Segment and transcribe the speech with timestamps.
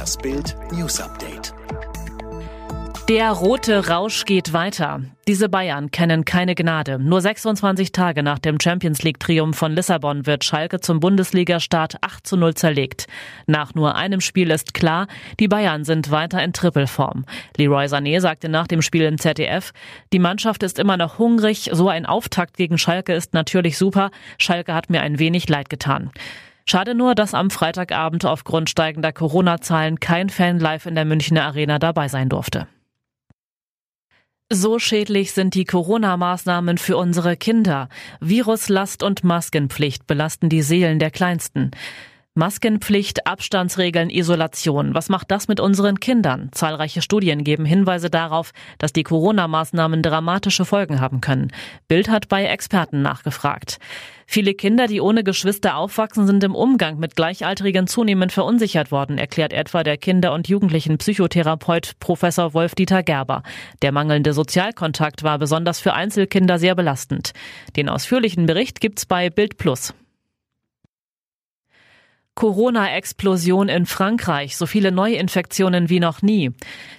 [0.00, 1.52] Das Bild News Update.
[3.10, 5.02] Der rote Rausch geht weiter.
[5.28, 6.98] Diese Bayern kennen keine Gnade.
[6.98, 12.26] Nur 26 Tage nach dem Champions League Triumph von Lissabon wird Schalke zum Bundesliga-Start 8
[12.26, 13.08] zu 0 zerlegt.
[13.46, 15.06] Nach nur einem Spiel ist klar,
[15.38, 17.26] die Bayern sind weiter in Trippelform.
[17.58, 19.74] Leroy Sané sagte nach dem Spiel im ZDF,
[20.14, 24.10] die Mannschaft ist immer noch hungrig, so ein Auftakt gegen Schalke ist natürlich super.
[24.38, 26.10] Schalke hat mir ein wenig leid getan.
[26.70, 31.80] Schade nur, dass am Freitagabend aufgrund steigender Corona-Zahlen kein Fan live in der Münchner Arena
[31.80, 32.68] dabei sein durfte.
[34.52, 37.88] So schädlich sind die Corona-Maßnahmen für unsere Kinder.
[38.20, 41.72] Viruslast und Maskenpflicht belasten die Seelen der Kleinsten.
[42.40, 44.94] Maskenpflicht, Abstandsregeln, Isolation.
[44.94, 46.48] Was macht das mit unseren Kindern?
[46.52, 51.52] Zahlreiche Studien geben Hinweise darauf, dass die Corona-Maßnahmen dramatische Folgen haben können.
[51.86, 53.78] Bild hat bei Experten nachgefragt.
[54.24, 59.52] Viele Kinder, die ohne Geschwister aufwachsen, sind im Umgang mit Gleichaltrigen zunehmend verunsichert worden, erklärt
[59.52, 63.42] etwa der Kinder- und Jugendlichen-Psychotherapeut Professor Wolf-Dieter Gerber.
[63.82, 67.32] Der mangelnde Sozialkontakt war besonders für Einzelkinder sehr belastend.
[67.76, 69.92] Den ausführlichen Bericht gibt's bei Bild Plus.
[72.40, 76.52] Corona-Explosion in Frankreich, so viele Neuinfektionen wie noch nie.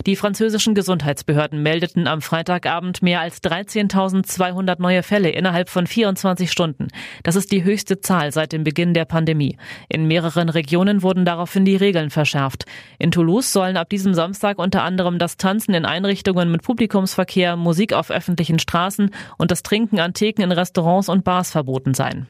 [0.05, 6.89] Die französischen Gesundheitsbehörden meldeten am Freitagabend mehr als 13.200 neue Fälle innerhalb von 24 Stunden.
[7.23, 9.57] Das ist die höchste Zahl seit dem Beginn der Pandemie.
[9.89, 12.65] In mehreren Regionen wurden daraufhin die Regeln verschärft.
[12.99, 17.93] In Toulouse sollen ab diesem Samstag unter anderem das Tanzen in Einrichtungen mit Publikumsverkehr, Musik
[17.93, 22.27] auf öffentlichen Straßen und das Trinken an Theken in Restaurants und Bars verboten sein.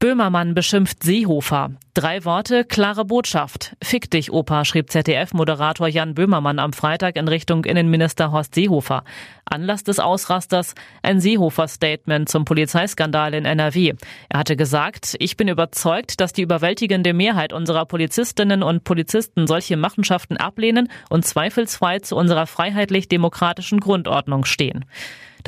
[0.00, 1.72] Böhmermann beschimpft Seehofer.
[1.92, 3.74] Drei Worte, klare Botschaft.
[3.82, 9.02] Fick dich, Opa, schrieb ZDF-Moderator Jan Böhmermann am Freitag in Richtung Innenminister Horst Seehofer.
[9.44, 13.94] Anlass des Ausrasters ein Seehofer-Statement zum Polizeiskandal in NRW.
[14.28, 19.76] Er hatte gesagt, ich bin überzeugt, dass die überwältigende Mehrheit unserer Polizistinnen und Polizisten solche
[19.76, 24.84] Machenschaften ablehnen und zweifelsfrei zu unserer freiheitlich-demokratischen Grundordnung stehen.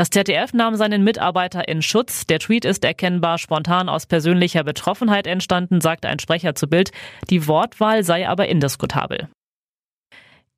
[0.01, 2.25] Das ZDF nahm seinen Mitarbeiter in Schutz.
[2.25, 6.91] Der Tweet ist erkennbar spontan aus persönlicher Betroffenheit entstanden, sagte ein Sprecher zu Bild.
[7.29, 9.29] Die Wortwahl sei aber indiskutabel.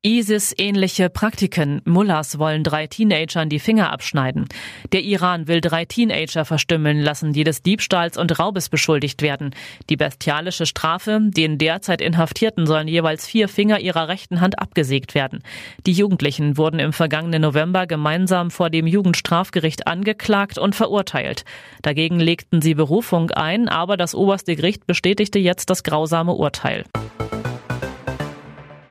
[0.05, 1.81] ISIS-ähnliche Praktiken.
[1.85, 4.49] Mullahs wollen drei Teenagern die Finger abschneiden.
[4.91, 9.55] Der Iran will drei Teenager verstümmeln lassen, die des Diebstahls und Raubes beschuldigt werden.
[9.89, 15.41] Die bestialische Strafe, den derzeit Inhaftierten sollen jeweils vier Finger ihrer rechten Hand abgesägt werden.
[15.85, 21.45] Die Jugendlichen wurden im vergangenen November gemeinsam vor dem Jugendstrafgericht angeklagt und verurteilt.
[21.81, 26.83] Dagegen legten sie Berufung ein, aber das oberste Gericht bestätigte jetzt das grausame Urteil.